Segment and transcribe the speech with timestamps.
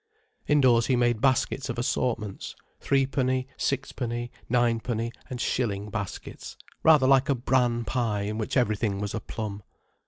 [0.47, 7.35] Indoors he made baskets of assortments: threepenny, sixpenny, ninepenny and shilling baskets, rather like a
[7.35, 9.61] bran pie in which everything was a plum.